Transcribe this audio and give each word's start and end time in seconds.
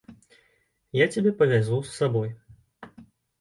Я 0.99 1.05
цябе 1.15 1.33
павязу 1.41 1.77
з 1.91 1.93
сабой. 1.99 2.33